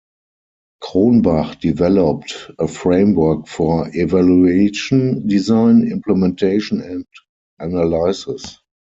Cronbach 0.81 1.59
developed 1.59 2.33
a 2.57 2.67
framework 2.67 3.45
for 3.45 3.87
evaluation 3.95 5.27
design, 5.27 5.91
implementation 5.91 6.81
and 6.81 7.05
analysis. 7.59 8.57